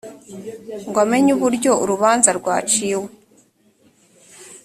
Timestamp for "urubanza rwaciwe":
1.83-3.09